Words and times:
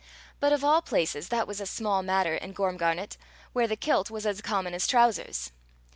But, 0.39 0.51
of 0.51 0.63
all 0.63 0.81
places, 0.81 1.27
that 1.27 1.47
was 1.47 1.61
a 1.61 1.67
small 1.67 2.01
matter 2.01 2.33
in 2.33 2.53
Gormgarnet, 2.53 3.17
where 3.53 3.67
the 3.67 3.75
kilt 3.75 4.09
was 4.09 4.25
as 4.25 4.41
common 4.41 4.73
as 4.73 4.87
trowsers. 4.87 5.51